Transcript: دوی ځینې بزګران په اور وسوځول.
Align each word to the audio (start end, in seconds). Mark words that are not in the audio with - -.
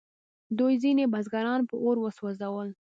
دوی 0.57 0.73
ځینې 0.83 1.03
بزګران 1.13 1.61
په 1.69 1.75
اور 1.83 1.97
وسوځول. 1.99 2.69